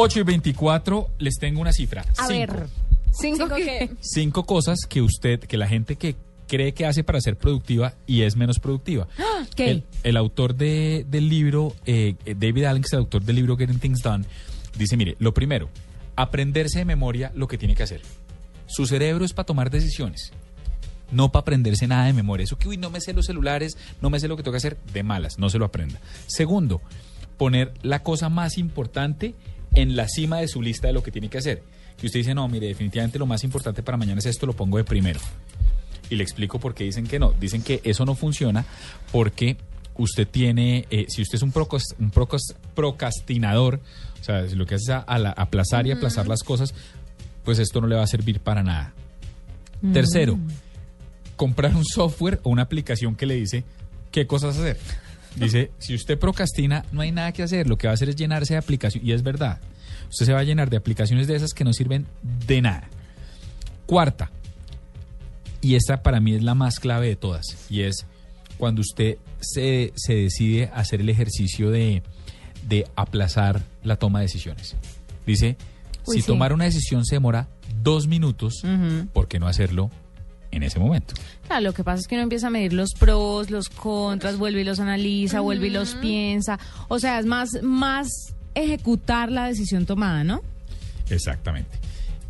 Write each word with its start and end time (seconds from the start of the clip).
8 0.00 0.20
y 0.20 0.22
24, 0.22 1.08
les 1.18 1.34
tengo 1.40 1.60
una 1.60 1.72
cifra. 1.72 2.02
A 2.16 2.26
Cinco. 2.28 2.52
ver. 2.54 2.66
¿Cinco, 3.10 3.36
Cinco 3.46 3.54
qué? 3.56 3.90
Cinco 4.00 4.44
cosas 4.46 4.78
que 4.88 5.02
usted, 5.02 5.40
que 5.40 5.56
la 5.56 5.66
gente 5.66 5.96
que 5.96 6.14
cree 6.46 6.72
que 6.72 6.86
hace 6.86 7.02
para 7.02 7.20
ser 7.20 7.36
productiva 7.36 7.94
y 8.06 8.22
es 8.22 8.36
menos 8.36 8.60
productiva. 8.60 9.08
¿Qué? 9.56 9.70
El, 9.70 9.84
el 10.04 10.16
autor 10.16 10.54
de- 10.54 11.04
del 11.10 11.28
libro, 11.28 11.74
eh, 11.84 12.14
David 12.24 12.64
Allen, 12.64 12.82
que 12.82 12.86
es 12.86 12.92
el 12.92 13.00
autor 13.00 13.24
del 13.24 13.34
libro 13.36 13.56
Getting 13.56 13.80
Things 13.80 14.00
Done, 14.02 14.24
dice, 14.76 14.96
mire, 14.96 15.16
lo 15.18 15.34
primero, 15.34 15.68
aprenderse 16.14 16.78
de 16.78 16.84
memoria 16.84 17.32
lo 17.34 17.48
que 17.48 17.58
tiene 17.58 17.74
que 17.74 17.82
hacer. 17.82 18.02
Su 18.68 18.86
cerebro 18.86 19.24
es 19.24 19.32
para 19.32 19.46
tomar 19.46 19.68
decisiones, 19.70 20.32
no 21.10 21.32
para 21.32 21.40
aprenderse 21.40 21.88
nada 21.88 22.04
de 22.06 22.12
memoria. 22.12 22.44
Eso 22.44 22.56
que, 22.56 22.68
uy, 22.68 22.76
no 22.76 22.88
me 22.90 23.00
sé 23.00 23.14
los 23.14 23.26
celulares, 23.26 23.76
no 24.00 24.10
me 24.10 24.20
sé 24.20 24.28
lo 24.28 24.36
que 24.36 24.44
tengo 24.44 24.52
que 24.52 24.58
hacer, 24.58 24.78
de 24.92 25.02
malas, 25.02 25.38
no 25.40 25.50
se 25.50 25.58
lo 25.58 25.64
aprenda. 25.64 25.98
Segundo, 26.28 26.80
poner 27.36 27.74
la 27.82 28.02
cosa 28.04 28.28
más 28.28 28.58
importante 28.58 29.34
en 29.80 29.96
la 29.96 30.08
cima 30.08 30.38
de 30.40 30.48
su 30.48 30.60
lista 30.62 30.86
de 30.88 30.92
lo 30.92 31.02
que 31.02 31.10
tiene 31.10 31.28
que 31.28 31.38
hacer. 31.38 31.62
Que 31.96 32.06
usted 32.06 32.20
dice, 32.20 32.34
no, 32.34 32.46
mire, 32.48 32.66
definitivamente 32.68 33.18
lo 33.18 33.26
más 33.26 33.42
importante 33.44 33.82
para 33.82 33.96
mañana 33.96 34.18
es 34.18 34.26
esto, 34.26 34.46
lo 34.46 34.52
pongo 34.54 34.76
de 34.78 34.84
primero. 34.84 35.20
Y 36.10 36.14
le 36.16 36.22
explico 36.22 36.58
por 36.60 36.74
qué 36.74 36.84
dicen 36.84 37.06
que 37.06 37.18
no. 37.18 37.32
Dicen 37.32 37.62
que 37.62 37.80
eso 37.84 38.04
no 38.04 38.14
funciona 38.14 38.64
porque 39.12 39.56
usted 39.96 40.26
tiene, 40.28 40.86
eh, 40.90 41.06
si 41.08 41.22
usted 41.22 41.36
es 41.36 41.42
un, 41.42 41.52
procas- 41.52 41.94
un 41.98 42.10
procas- 42.10 42.54
procrastinador, 42.74 43.80
o 44.20 44.24
sea, 44.24 44.48
si 44.48 44.54
lo 44.54 44.64
que 44.66 44.76
hace 44.76 44.84
es 44.84 44.90
a- 44.90 44.98
a 44.98 45.18
la- 45.18 45.30
aplazar 45.32 45.86
y 45.86 45.90
aplazar 45.90 46.28
las 46.28 46.42
cosas, 46.42 46.72
pues 47.44 47.58
esto 47.58 47.80
no 47.80 47.86
le 47.88 47.96
va 47.96 48.02
a 48.02 48.06
servir 48.06 48.40
para 48.40 48.62
nada. 48.62 48.92
Tercero, 49.92 50.38
comprar 51.36 51.74
un 51.74 51.84
software 51.84 52.40
o 52.42 52.50
una 52.50 52.62
aplicación 52.62 53.14
que 53.14 53.26
le 53.26 53.34
dice 53.34 53.64
qué 54.10 54.26
cosas 54.26 54.56
hacer. 54.58 54.78
Dice, 55.38 55.70
si 55.78 55.94
usted 55.94 56.18
procrastina, 56.18 56.84
no 56.92 57.00
hay 57.00 57.12
nada 57.12 57.32
que 57.32 57.42
hacer, 57.42 57.68
lo 57.68 57.78
que 57.78 57.86
va 57.86 57.92
a 57.92 57.94
hacer 57.94 58.08
es 58.08 58.16
llenarse 58.16 58.54
de 58.54 58.58
aplicaciones, 58.58 59.08
y 59.08 59.12
es 59.12 59.22
verdad, 59.22 59.60
usted 60.10 60.26
se 60.26 60.32
va 60.32 60.40
a 60.40 60.44
llenar 60.44 60.70
de 60.70 60.76
aplicaciones 60.76 61.26
de 61.26 61.36
esas 61.36 61.54
que 61.54 61.64
no 61.64 61.72
sirven 61.72 62.06
de 62.46 62.62
nada. 62.62 62.88
Cuarta, 63.86 64.30
y 65.60 65.74
esta 65.74 66.02
para 66.02 66.20
mí 66.20 66.34
es 66.34 66.42
la 66.42 66.54
más 66.54 66.80
clave 66.80 67.08
de 67.08 67.16
todas, 67.16 67.44
y 67.70 67.82
es 67.82 68.06
cuando 68.58 68.80
usted 68.80 69.18
se, 69.40 69.92
se 69.96 70.14
decide 70.14 70.70
hacer 70.74 71.00
el 71.00 71.08
ejercicio 71.08 71.70
de, 71.70 72.02
de 72.68 72.86
aplazar 72.96 73.62
la 73.84 73.96
toma 73.96 74.18
de 74.18 74.24
decisiones. 74.24 74.76
Dice, 75.26 75.56
Uy, 76.06 76.16
si 76.16 76.20
sí. 76.22 76.26
tomar 76.26 76.52
una 76.52 76.64
decisión 76.64 77.04
se 77.04 77.16
demora 77.16 77.48
dos 77.82 78.08
minutos, 78.08 78.62
¿por 79.12 79.28
qué 79.28 79.38
no 79.38 79.46
hacerlo 79.46 79.90
en 80.50 80.62
ese 80.62 80.78
momento? 80.78 81.14
Claro, 81.46 81.62
lo 81.62 81.72
que 81.72 81.84
pasa 81.84 82.00
es 82.00 82.08
que 82.08 82.14
uno 82.14 82.22
empieza 82.22 82.48
a 82.48 82.50
medir 82.50 82.72
los 82.72 82.90
pros, 82.98 83.50
los 83.50 83.68
contras, 83.68 84.36
vuelve 84.38 84.62
y 84.62 84.64
los 84.64 84.80
analiza, 84.80 85.40
vuelve 85.40 85.68
y 85.68 85.70
los 85.70 85.94
piensa. 85.96 86.58
O 86.88 86.98
sea, 86.98 87.18
es 87.18 87.26
más, 87.26 87.50
más 87.62 88.08
ejecutar 88.54 89.30
la 89.30 89.46
decisión 89.46 89.86
tomada, 89.86 90.24
¿no? 90.24 90.42
Exactamente. 91.10 91.78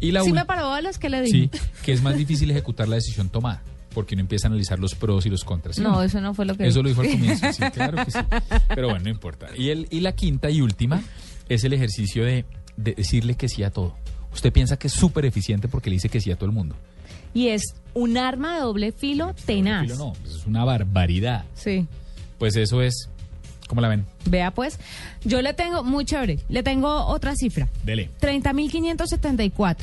Y 0.00 0.12
la 0.12 0.22
Sí 0.22 0.32
me 0.32 0.44
paró 0.44 0.72
a 0.72 0.80
las 0.80 0.98
que 0.98 1.08
le 1.08 1.22
dije. 1.22 1.50
Sí, 1.52 1.60
que 1.84 1.92
es 1.92 2.02
más 2.02 2.16
difícil 2.18 2.50
ejecutar 2.50 2.88
la 2.88 2.96
decisión 2.96 3.28
tomada, 3.28 3.62
porque 3.94 4.14
uno 4.14 4.22
empieza 4.22 4.46
a 4.46 4.50
analizar 4.50 4.78
los 4.78 4.94
pros 4.94 5.26
y 5.26 5.30
los 5.30 5.44
contras. 5.44 5.76
¿sí 5.76 5.82
o 5.82 5.84
No, 5.84 6.02
eso 6.02 6.20
no 6.20 6.34
fue 6.34 6.44
lo 6.44 6.56
que 6.56 6.66
Eso 6.66 6.82
lo 6.82 6.88
dijo 6.88 7.00
al 7.00 7.10
comienzo, 7.10 7.52
sí, 7.52 7.62
claro 7.72 8.04
que 8.04 8.10
sí. 8.10 8.18
Pero 8.68 8.88
bueno, 8.88 9.04
no 9.04 9.10
importa. 9.10 9.48
Y, 9.56 9.70
el, 9.70 9.88
y 9.90 10.00
la 10.00 10.12
quinta 10.12 10.50
y 10.50 10.60
última 10.60 11.02
es 11.48 11.64
el 11.64 11.72
ejercicio 11.72 12.24
de, 12.24 12.44
de 12.76 12.94
decirle 12.94 13.34
que 13.34 13.48
sí 13.48 13.62
a 13.64 13.70
todo. 13.70 13.96
Usted 14.32 14.52
piensa 14.52 14.78
que 14.78 14.86
es 14.88 14.92
súper 14.92 15.24
eficiente 15.24 15.68
porque 15.68 15.90
le 15.90 15.94
dice 15.94 16.08
que 16.08 16.20
sí 16.20 16.30
a 16.30 16.36
todo 16.36 16.46
el 16.46 16.52
mundo. 16.52 16.76
Y 17.34 17.48
es 17.48 17.62
un 17.94 18.18
arma 18.18 18.54
de 18.54 18.60
doble 18.60 18.92
filo 18.92 19.34
tenaz. 19.44 19.82
Filo, 19.82 19.96
no, 19.96 20.12
es 20.24 20.46
una 20.46 20.64
barbaridad. 20.64 21.44
Sí. 21.54 21.86
Pues 22.38 22.56
eso 22.56 22.82
es, 22.82 23.08
¿cómo 23.68 23.80
la 23.80 23.88
ven? 23.88 24.04
Vea 24.26 24.50
pues, 24.50 24.78
yo 25.24 25.42
le 25.42 25.54
tengo, 25.54 25.82
muy 25.82 26.04
chévere, 26.04 26.38
le 26.48 26.62
tengo 26.62 27.06
otra 27.06 27.34
cifra. 27.34 27.68
Dele. 27.84 28.10
30.574. 28.20 29.76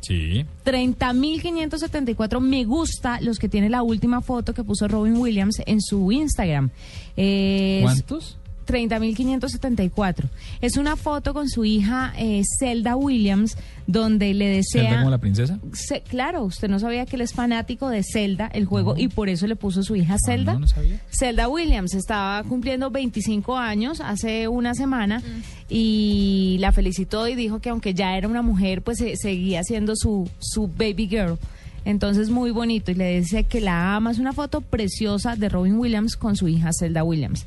Sí. 0.00 0.44
30.574 0.64 2.40
me 2.40 2.64
gusta 2.64 3.20
los 3.20 3.38
que 3.38 3.48
tiene 3.48 3.70
la 3.70 3.82
última 3.82 4.20
foto 4.20 4.52
que 4.52 4.64
puso 4.64 4.88
Robin 4.88 5.16
Williams 5.16 5.62
en 5.64 5.80
su 5.80 6.10
Instagram. 6.10 6.70
Es 7.16 7.82
¿Cuántos? 7.82 8.36
30.574. 8.66 10.28
Es 10.60 10.76
una 10.76 10.96
foto 10.96 11.34
con 11.34 11.48
su 11.48 11.64
hija 11.64 12.12
eh, 12.16 12.42
Zelda 12.58 12.96
Williams 12.96 13.56
donde 13.86 14.32
le 14.34 14.46
desea... 14.48 14.82
¿Zelda 14.84 14.96
como 14.98 15.10
la 15.10 15.18
princesa? 15.18 15.58
Se- 15.72 16.02
claro, 16.02 16.44
usted 16.44 16.68
no 16.68 16.78
sabía 16.78 17.04
que 17.06 17.16
él 17.16 17.22
es 17.22 17.32
fanático 17.32 17.88
de 17.88 18.02
Zelda, 18.02 18.46
el 18.52 18.64
juego, 18.66 18.94
y 18.96 19.08
por 19.08 19.28
eso 19.28 19.46
le 19.46 19.56
puso 19.56 19.82
su 19.82 19.96
hija 19.96 20.16
Zelda. 20.24 20.52
Ah, 20.52 20.54
no, 20.54 20.60
no 20.60 20.68
sabía. 20.68 21.00
Zelda 21.10 21.48
Williams 21.48 21.94
estaba 21.94 22.42
cumpliendo 22.44 22.90
25 22.90 23.56
años 23.58 24.00
hace 24.00 24.48
una 24.48 24.74
semana 24.74 25.22
y 25.68 26.56
la 26.60 26.72
felicitó 26.72 27.26
y 27.28 27.34
dijo 27.34 27.60
que 27.60 27.70
aunque 27.70 27.94
ya 27.94 28.16
era 28.16 28.28
una 28.28 28.42
mujer, 28.42 28.82
pues 28.82 28.98
se- 28.98 29.16
seguía 29.16 29.62
siendo 29.64 29.96
su, 29.96 30.28
su 30.38 30.68
baby 30.68 31.08
girl. 31.08 31.38
Entonces 31.84 32.30
muy 32.30 32.52
bonito 32.52 32.92
y 32.92 32.94
le 32.94 33.18
dice 33.20 33.42
que 33.44 33.60
la 33.60 33.96
ama. 33.96 34.12
Es 34.12 34.18
una 34.20 34.32
foto 34.32 34.60
preciosa 34.60 35.34
de 35.34 35.48
Robin 35.48 35.76
Williams 35.78 36.14
con 36.16 36.36
su 36.36 36.46
hija 36.46 36.70
Zelda 36.78 37.02
Williams. 37.02 37.44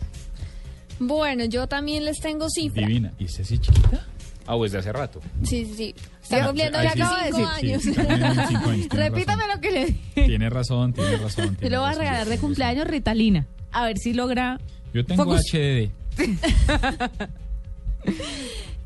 Bueno, 1.00 1.46
yo 1.46 1.68
también 1.68 2.06
les 2.06 2.20
tengo 2.20 2.48
cifra. 2.50 2.88
Divina. 2.88 3.12
¿Y 3.20 3.26
es 3.26 3.40
así 3.40 3.58
chiquita? 3.60 4.06
Ah, 4.48 4.56
pues 4.58 4.72
de 4.72 4.78
hace 4.80 4.94
rato. 4.94 5.20
Sí, 5.44 5.66
sí, 5.66 5.74
sí. 5.76 5.96
Está 6.22 6.38
Ya, 6.40 6.46
cumpliendo 6.46 6.78
veinticinco 6.78 7.08
acabo 7.08 7.22
de 7.24 7.32
decir. 7.32 7.46
años. 7.46 7.82
Sí, 7.84 7.90
sí, 7.90 7.96
también 7.96 8.20
25 8.22 8.70
años, 8.70 8.88
tiene 8.90 9.06
Repítame 9.10 9.44
razón. 9.44 9.56
lo 9.56 9.62
que 9.62 9.72
le 9.72 9.86
dije. 9.88 10.26
Tiene 10.28 10.50
razón, 10.50 10.94
tiene 10.94 11.18
razón. 11.18 11.56
Tiene 11.60 11.70
le 11.72 11.78
voy 11.78 11.90
a 11.90 11.94
regalar 11.94 12.28
de 12.28 12.38
cumpleaños 12.38 12.88
Ritalina. 12.88 13.48
A 13.72 13.86
ver 13.86 13.98
si 13.98 14.14
logra. 14.14 14.60
Yo 14.94 15.06
tengo 15.06 15.24
Focus. 15.26 15.42
HDD. 15.52 15.90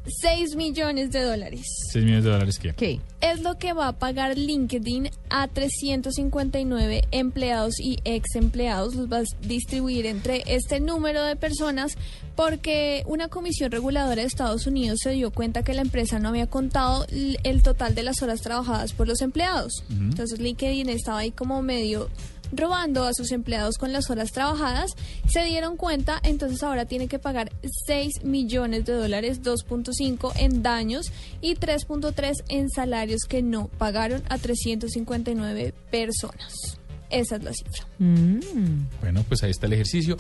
6 0.09 0.55
millones 0.55 1.11
de 1.11 1.21
dólares. 1.23 1.61
6 1.91 2.03
millones 2.05 2.23
de 2.25 2.31
dólares, 2.31 2.59
¿qué? 2.59 2.73
¿Qué? 2.73 2.99
Es 3.21 3.41
lo 3.41 3.57
que 3.57 3.73
va 3.73 3.89
a 3.89 3.93
pagar 3.93 4.37
LinkedIn 4.37 5.09
a 5.29 5.47
359 5.47 7.03
empleados 7.11 7.79
y 7.79 7.97
ex 8.05 8.35
empleados. 8.35 8.95
Los 8.95 9.11
va 9.11 9.17
a 9.19 9.23
distribuir 9.41 10.05
entre 10.05 10.43
este 10.47 10.79
número 10.79 11.23
de 11.23 11.35
personas 11.35 11.97
porque 12.35 13.03
una 13.05 13.27
comisión 13.27 13.71
reguladora 13.71 14.21
de 14.21 14.27
Estados 14.27 14.65
Unidos 14.65 14.99
se 15.03 15.11
dio 15.11 15.31
cuenta 15.31 15.63
que 15.63 15.73
la 15.73 15.81
empresa 15.81 16.19
no 16.19 16.29
había 16.29 16.47
contado 16.47 17.05
el 17.09 17.63
total 17.63 17.95
de 17.95 18.03
las 18.03 18.21
horas 18.21 18.41
trabajadas 18.41 18.93
por 18.93 19.07
los 19.07 19.21
empleados. 19.21 19.83
Entonces 19.89 20.39
LinkedIn 20.39 20.89
estaba 20.89 21.19
ahí 21.19 21.31
como 21.31 21.61
medio 21.61 22.09
robando 22.51 23.03
a 23.05 23.13
sus 23.13 23.31
empleados 23.31 23.77
con 23.77 23.93
las 23.93 24.09
horas 24.09 24.31
trabajadas, 24.31 24.91
se 25.27 25.43
dieron 25.43 25.77
cuenta, 25.77 26.19
entonces 26.23 26.63
ahora 26.63 26.85
tiene 26.85 27.07
que 27.07 27.19
pagar 27.19 27.51
6 27.85 28.23
millones 28.23 28.85
de 28.85 28.93
dólares, 28.93 29.41
2.5 29.41 30.33
en 30.37 30.63
daños 30.63 31.11
y 31.41 31.55
3.3 31.55 32.43
en 32.49 32.69
salarios 32.69 33.21
que 33.27 33.41
no 33.41 33.67
pagaron 33.77 34.23
a 34.29 34.37
359 34.37 35.73
personas. 35.91 36.79
Esa 37.09 37.37
es 37.37 37.43
la 37.43 37.53
cifra. 37.53 37.87
Mm. 37.97 38.87
Bueno, 39.01 39.23
pues 39.27 39.43
ahí 39.43 39.51
está 39.51 39.65
el 39.65 39.73
ejercicio. 39.73 40.17